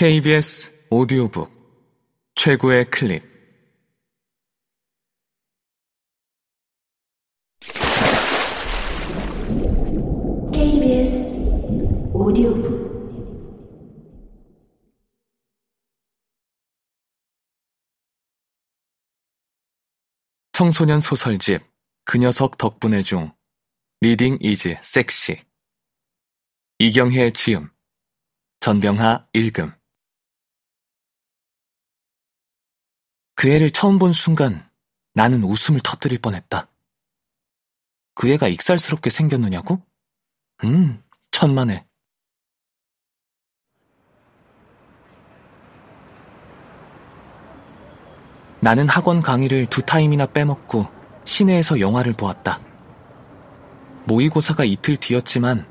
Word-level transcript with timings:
KBS 0.00 0.88
오디오북 0.88 1.52
최고의 2.34 2.88
클립. 2.88 3.22
KBS 10.54 11.34
오디오북. 12.14 12.80
청소년 20.52 21.02
소설집 21.02 21.60
그 22.06 22.16
녀석 22.16 22.56
덕분에 22.56 23.02
중 23.02 23.34
리딩 24.00 24.38
이즈 24.40 24.78
섹시. 24.80 25.44
이경혜 26.78 27.32
지음 27.32 27.68
전병하 28.60 29.28
읽음 29.34 29.78
그 33.40 33.48
애를 33.48 33.70
처음 33.70 33.98
본 33.98 34.12
순간 34.12 34.68
나는 35.14 35.42
웃음을 35.44 35.80
터뜨릴 35.82 36.18
뻔했다. 36.18 36.68
그 38.14 38.28
애가 38.28 38.48
익살스럽게 38.48 39.08
생겼느냐고? 39.08 39.80
음, 40.64 41.02
천만에. 41.30 41.86
나는 48.60 48.86
학원 48.90 49.22
강의를 49.22 49.64
두 49.70 49.80
타임이나 49.80 50.26
빼먹고 50.26 50.88
시내에서 51.24 51.80
영화를 51.80 52.12
보았다. 52.12 52.60
모의고사가 54.04 54.64
이틀 54.64 54.98
뒤였지만 54.98 55.66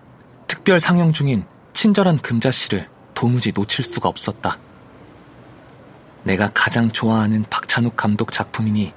특별 0.48 0.80
상영 0.80 1.14
중인 1.14 1.46
친절한 1.74 2.18
금자씨를 2.18 2.90
도무지 3.14 3.52
놓칠 3.52 3.86
수가 3.86 4.10
없었다. 4.10 4.58
내가 6.24 6.52
가장 6.54 6.92
좋아하는 6.92 7.46
박찬욱 7.50 7.96
감독 7.96 8.32
작품이니 8.32 8.94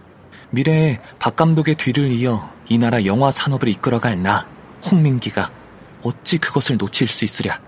미래에 0.51 1.01
박 1.19 1.37
감독의 1.37 1.77
뒤를 1.77 2.13
이어 2.13 2.51
이 2.69 2.79
나라 2.79 3.05
영화 3.05 3.31
산업을 3.31 3.69
이끌어갈 3.69 4.23
나, 4.23 4.47
홍민기가 4.85 5.51
어찌 6.03 6.39
그것을 6.39 6.77
놓칠 6.77 7.07
수 7.07 7.25
있으랴. 7.25 7.59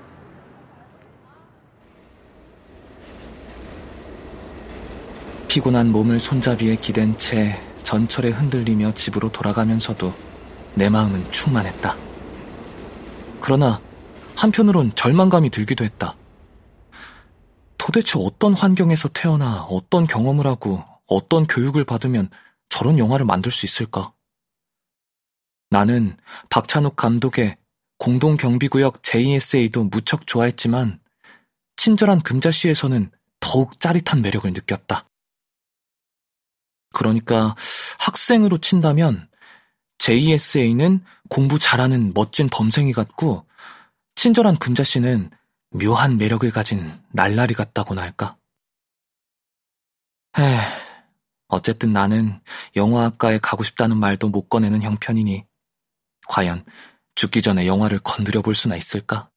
피곤한 5.48 5.92
몸을 5.92 6.18
손잡이에 6.18 6.76
기댄 6.76 7.16
채 7.16 7.60
전철에 7.84 8.30
흔들리며 8.30 8.94
집으로 8.94 9.30
돌아가면서도 9.30 10.12
내 10.74 10.88
마음은 10.88 11.30
충만했다. 11.30 11.96
그러나 13.40 13.80
한편으론 14.36 14.92
절망감이 14.94 15.50
들기도 15.50 15.84
했다. 15.84 16.16
도대체 17.84 18.18
어떤 18.18 18.54
환경에서 18.54 19.08
태어나 19.08 19.64
어떤 19.64 20.06
경험을 20.06 20.46
하고 20.46 20.82
어떤 21.06 21.46
교육을 21.46 21.84
받으면 21.84 22.30
저런 22.70 22.98
영화를 22.98 23.26
만들 23.26 23.52
수 23.52 23.66
있을까? 23.66 24.14
나는 25.68 26.16
박찬욱 26.48 26.96
감독의 26.96 27.58
공동경비구역 27.98 29.02
JSA도 29.02 29.84
무척 29.84 30.26
좋아했지만 30.26 30.98
친절한 31.76 32.22
금자씨에서는 32.22 33.10
더욱 33.38 33.78
짜릿한 33.78 34.22
매력을 34.22 34.50
느꼈다. 34.50 35.06
그러니까 36.94 37.54
학생으로 37.98 38.62
친다면 38.62 39.28
JSA는 39.98 41.04
공부 41.28 41.58
잘하는 41.58 42.14
멋진 42.14 42.48
범생이 42.50 42.94
같고 42.94 43.44
친절한 44.14 44.56
금자씨는 44.56 45.30
묘한 45.76 46.18
매력을 46.18 46.48
가진 46.52 46.92
날라리 47.10 47.52
같다고나 47.52 48.00
할까? 48.00 48.36
에, 50.38 50.58
어쨌든 51.48 51.92
나는 51.92 52.40
영화학과에 52.76 53.38
가고 53.38 53.64
싶다는 53.64 53.96
말도 53.96 54.28
못 54.28 54.48
꺼내는 54.48 54.82
형편이니 54.82 55.44
과연 56.28 56.64
죽기 57.16 57.42
전에 57.42 57.66
영화를 57.66 57.98
건드려 58.04 58.40
볼 58.40 58.54
수나 58.54 58.76
있을까? 58.76 59.30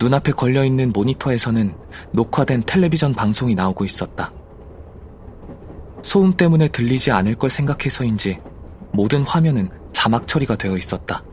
눈앞에 0.00 0.30
걸려있는 0.30 0.92
모니터에서는 0.92 1.76
녹화된 2.12 2.62
텔레비전 2.66 3.14
방송이 3.14 3.56
나오고 3.56 3.84
있었다. 3.84 4.32
소음 6.04 6.36
때문에 6.36 6.68
들리지 6.68 7.10
않을 7.10 7.34
걸 7.34 7.50
생각해서인지 7.50 8.38
모든 8.92 9.24
화면은 9.24 9.68
자막 9.96 10.28
처리가 10.28 10.56
되어 10.56 10.76
있었다. 10.76 11.24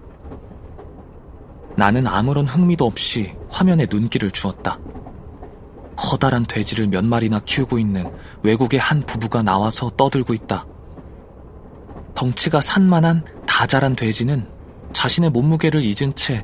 나는 1.75 2.07
아무런 2.07 2.47
흥미도 2.47 2.85
없이 2.85 3.35
화면에 3.49 3.87
눈길을 3.89 4.31
주었다. 4.31 4.79
커다란 5.97 6.45
돼지를 6.45 6.87
몇 6.87 7.03
마리나 7.03 7.39
키우고 7.39 7.77
있는 7.77 8.09
외국의 8.41 8.79
한 8.79 9.05
부부가 9.05 9.43
나와서 9.43 9.89
떠들고 9.97 10.33
있다. 10.33 10.65
덩치가 12.15 12.61
산만한 12.61 13.25
다 13.45 13.67
자란 13.67 13.97
돼지는 13.97 14.47
자신의 14.93 15.31
몸무게를 15.31 15.83
잊은 15.83 16.15
채 16.15 16.41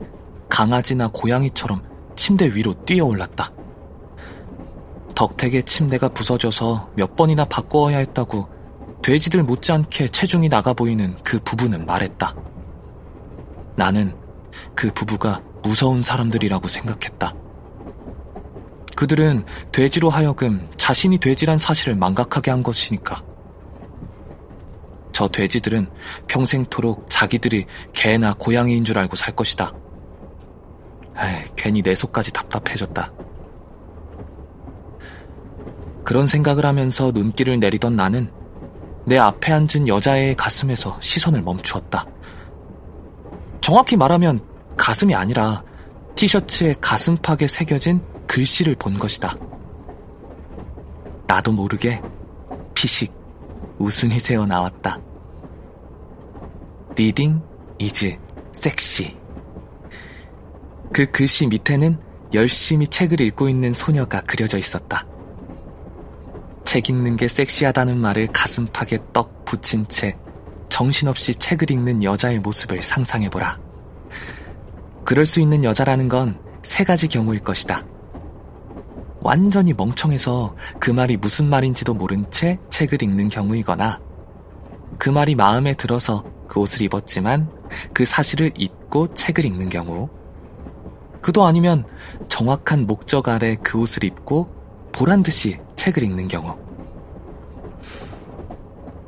강아지나 0.49 1.07
고양이처럼 1.13 1.81
침대 2.17 2.53
위로 2.53 2.73
뛰어올랐다. 2.83 3.53
덕택의 5.15 5.63
침대가 5.63 6.09
부서져서 6.09 6.91
몇 6.95 7.15
번이나 7.15 7.45
바꾸어야 7.45 7.99
했다고 7.99 8.58
돼지들 9.09 9.41
못지않게 9.41 10.09
체중이 10.09 10.49
나가 10.49 10.71
보이는 10.71 11.17
그 11.23 11.39
부부는 11.39 11.87
말했다. 11.87 12.35
나는 13.75 14.15
그 14.75 14.93
부부가 14.93 15.41
무서운 15.63 16.03
사람들이라고 16.03 16.67
생각했다. 16.67 17.33
그들은 18.95 19.45
돼지로 19.71 20.11
하여금 20.11 20.69
자신이 20.77 21.17
돼지란 21.17 21.57
사실을 21.57 21.95
망각하게 21.95 22.51
한 22.51 22.61
것이니까. 22.61 23.23
저 25.11 25.27
돼지들은 25.27 25.89
평생토록 26.27 27.09
자기들이 27.09 27.65
개나 27.93 28.35
고양이인 28.35 28.83
줄 28.83 28.99
알고 28.99 29.15
살 29.15 29.35
것이다. 29.35 29.73
에이, 31.17 31.45
괜히 31.55 31.81
내 31.81 31.95
속까지 31.95 32.31
답답해졌다. 32.31 33.11
그런 36.05 36.27
생각을 36.27 36.63
하면서 36.67 37.09
눈길을 37.11 37.59
내리던 37.59 37.95
나는 37.95 38.37
내 39.05 39.17
앞에 39.17 39.53
앉은 39.53 39.87
여자의 39.87 40.35
가슴에서 40.35 40.97
시선을 41.01 41.41
멈추었다. 41.41 42.05
정확히 43.61 43.95
말하면 43.95 44.41
가슴이 44.77 45.13
아니라 45.15 45.63
티셔츠의 46.15 46.75
가슴팍에 46.81 47.47
새겨진 47.47 48.01
글씨를 48.27 48.75
본 48.75 48.99
것이다. 48.99 49.35
나도 51.27 51.51
모르게 51.51 52.01
피식 52.73 53.13
웃음이 53.77 54.19
새어 54.19 54.45
나왔다. 54.45 54.99
Reading 56.95 57.41
is 57.77 58.17
sexy. 58.51 59.17
그 60.91 61.05
글씨 61.05 61.47
밑에는 61.47 61.99
열심히 62.33 62.87
책을 62.87 63.21
읽고 63.21 63.47
있는 63.47 63.71
소녀가 63.73 64.21
그려져 64.21 64.57
있었다. 64.57 65.05
책 66.69 66.89
읽는 66.89 67.15
게 67.15 67.27
섹시하다는 67.27 67.97
말을 67.97 68.27
가슴팍에 68.27 68.99
떡 69.11 69.43
붙인 69.43 69.87
채 69.87 70.15
정신없이 70.69 71.33
책을 71.33 71.71
읽는 71.71 72.03
여자의 72.03 72.37
모습을 72.37 72.83
상상해보라. 72.83 73.57
그럴 75.03 75.25
수 75.25 75.41
있는 75.41 75.63
여자라는 75.63 76.07
건 76.07 76.49
세 76.61 76.83
가지 76.83 77.07
경우일 77.07 77.39
것이다. 77.41 77.85
완전히 79.21 79.73
멍청해서 79.73 80.55
그 80.79 80.91
말이 80.91 81.17
무슨 81.17 81.49
말인지도 81.49 81.93
모른 81.93 82.29
채 82.31 82.57
책을 82.69 83.03
읽는 83.03 83.29
경우이거나 83.29 83.99
그 84.97 85.09
말이 85.09 85.35
마음에 85.35 85.73
들어서 85.73 86.23
그 86.47 86.59
옷을 86.59 86.81
입었지만 86.83 87.49
그 87.93 88.05
사실을 88.05 88.51
잊고 88.57 89.13
책을 89.13 89.45
읽는 89.45 89.69
경우 89.69 90.09
그도 91.21 91.45
아니면 91.45 91.85
정확한 92.27 92.87
목적 92.87 93.27
아래 93.27 93.55
그 93.61 93.79
옷을 93.79 94.03
입고 94.05 94.49
보란 94.91 95.21
듯이 95.21 95.59
책을 95.79 96.03
읽는 96.03 96.27
경우 96.27 96.57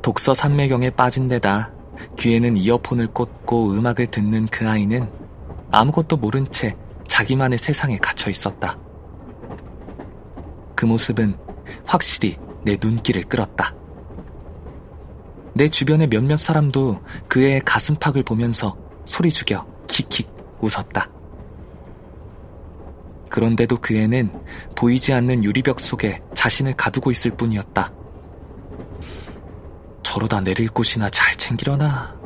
독서 0.00 0.32
산매경에 0.32 0.90
빠진 0.90 1.28
데다 1.28 1.70
귀에는 2.18 2.56
이어폰을 2.56 3.08
꽂고 3.08 3.72
음악을 3.72 4.06
듣는 4.06 4.46
그 4.46 4.66
아이는 4.68 5.06
아무것도 5.70 6.16
모른 6.16 6.50
채 6.50 6.74
자기만의 7.06 7.58
세상에 7.58 7.98
갇혀 7.98 8.30
있었다. 8.30 8.78
그 10.74 10.86
모습은 10.86 11.36
확실히 11.84 12.38
내 12.64 12.78
눈길을 12.82 13.24
끌었다. 13.24 13.74
내 15.54 15.68
주변의 15.68 16.08
몇몇 16.08 16.38
사람도 16.38 17.02
그의 17.28 17.60
가슴팍을 17.66 18.22
보면서 18.22 18.76
소리 19.04 19.30
죽여 19.30 19.66
킥킥 19.88 20.30
웃었다. 20.60 21.10
그런데도 23.32 23.78
그 23.80 23.96
애는 23.96 24.30
보이지 24.74 25.14
않는 25.14 25.42
유리벽 25.42 25.80
속에 25.80 26.20
자신을 26.42 26.72
가두고 26.72 27.12
있을 27.12 27.30
뿐이었다. 27.30 27.92
저러다 30.02 30.40
내릴 30.40 30.68
곳이나 30.68 31.08
잘 31.08 31.36
챙기려나. 31.36 32.16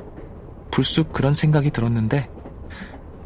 불쑥 0.71 1.13
그런 1.13 1.35
생각이 1.35 1.71
들었는데 1.71 2.31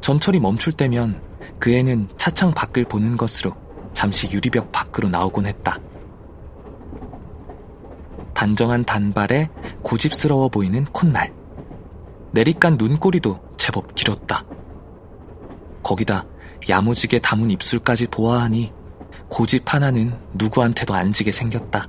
전철이 0.01 0.41
멈출 0.41 0.73
때면 0.73 1.23
그 1.61 1.73
애는 1.73 2.09
차창 2.17 2.51
밖을 2.51 2.87
보는 2.87 3.17
것으로 3.17 3.55
잠시 3.93 4.29
유리벽 4.33 4.73
밖으로 4.73 5.09
나오곤 5.09 5.47
했다. 5.47 5.79
단정한 8.35 8.85
단발에 8.85 9.49
고집스러워 9.85 10.49
보이는 10.49 10.85
콧날. 10.87 11.33
내리깐 12.33 12.77
눈꼬리도 12.77 13.39
제법 13.57 13.95
길었다. 13.95 14.45
거기다 15.85 16.27
야무지게 16.69 17.21
담은 17.21 17.51
입술까지 17.51 18.09
보아하니 18.09 18.80
고집 19.31 19.73
하나는 19.73 20.13
누구한테도 20.35 20.93
안 20.93 21.13
지게 21.13 21.33
생겼다. 21.33 21.87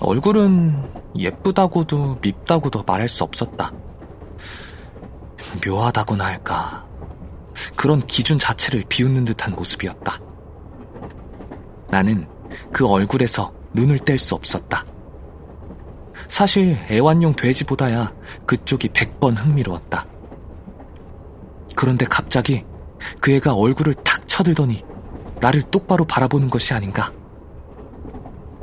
얼굴은 0.00 0.90
예쁘다고도 1.16 2.18
밉다고도 2.20 2.82
말할 2.82 3.08
수 3.08 3.22
없었다. 3.22 3.70
묘하다고나 5.64 6.24
할까. 6.24 6.84
그런 7.76 8.04
기준 8.06 8.38
자체를 8.38 8.84
비웃는 8.88 9.24
듯한 9.24 9.54
모습이었다. 9.54 10.18
나는 11.88 12.26
그 12.72 12.86
얼굴에서 12.86 13.52
눈을 13.74 13.98
뗄 14.00 14.18
수 14.18 14.34
없었다. 14.34 14.84
사실 16.26 16.76
애완용 16.90 17.36
돼지보다야 17.36 18.12
그쪽이 18.46 18.88
백번 18.88 19.36
흥미로웠다. 19.36 20.06
그런데 21.76 22.06
갑자기 22.06 22.64
그 23.20 23.32
애가 23.32 23.54
얼굴을 23.54 23.94
탁 23.94 24.26
쳐들더니 24.26 24.82
나를 25.44 25.60
똑바로 25.64 26.06
바라보는 26.06 26.48
것이 26.48 26.72
아닌가. 26.72 27.12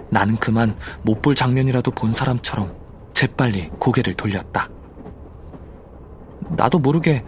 나는 0.09 0.35
그만 0.37 0.75
못 1.03 1.21
볼 1.21 1.35
장면이라도 1.35 1.91
본 1.91 2.11
사람처럼 2.11 2.75
재빨리 3.13 3.69
고개를 3.79 4.15
돌렸다. 4.15 4.67
나도 6.57 6.79
모르게 6.79 7.23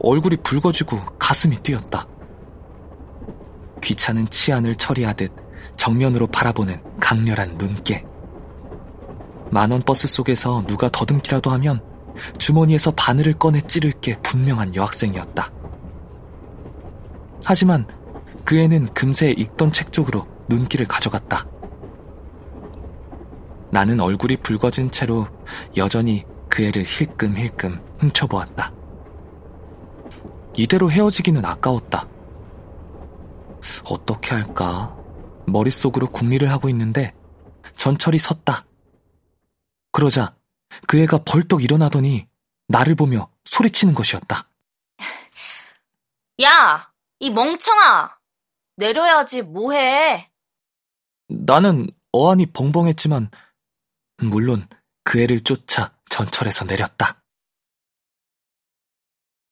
얼굴이 0.00 0.36
붉어지고 0.42 0.98
가슴이 1.18 1.56
뛰었다. 1.62 2.06
귀찮은 3.82 4.28
치안을 4.28 4.74
처리하듯 4.74 5.32
정면으로 5.76 6.26
바라보는 6.26 6.78
강렬한 7.00 7.56
눈길. 7.56 8.04
만원 9.50 9.82
버스 9.84 10.06
속에서 10.06 10.62
누가 10.66 10.90
더듬기라도 10.90 11.50
하면 11.52 11.80
주머니에서 12.36 12.90
바늘을 12.90 13.38
꺼내 13.38 13.62
찌를 13.62 13.90
게 14.02 14.18
분명한 14.20 14.74
여학생이었다. 14.74 15.50
하지만 17.46 17.86
그 18.48 18.56
애는 18.56 18.94
금세 18.94 19.30
읽던 19.32 19.72
책 19.72 19.92
쪽으로 19.92 20.26
눈길을 20.48 20.88
가져갔다. 20.88 21.46
나는 23.70 24.00
얼굴이 24.00 24.38
붉어진 24.38 24.90
채로 24.90 25.28
여전히 25.76 26.24
그 26.48 26.62
애를 26.62 26.82
힐끔힐끔 26.82 27.78
훔쳐보았다. 27.98 28.72
이대로 30.56 30.90
헤어지기는 30.90 31.44
아까웠다. 31.44 32.08
어떻게 33.84 34.34
할까? 34.34 34.96
머릿속으로 35.46 36.10
궁리를 36.10 36.50
하고 36.50 36.70
있는데 36.70 37.14
전철이 37.76 38.18
섰다. 38.18 38.64
그러자 39.92 40.34
그 40.86 40.98
애가 40.98 41.18
벌떡 41.26 41.64
일어나더니 41.64 42.26
나를 42.68 42.94
보며 42.94 43.28
소리치는 43.44 43.92
것이었다. 43.92 44.48
야, 46.40 46.90
이 47.18 47.28
멍청아! 47.28 48.17
내려야지 48.78 49.42
뭐해? 49.42 50.30
나는 51.28 51.88
어안이 52.12 52.46
벙벙했지만 52.46 53.30
물론 54.22 54.66
그 55.04 55.20
애를 55.20 55.40
쫓아 55.40 55.92
전철에서 56.08 56.64
내렸다. 56.64 57.22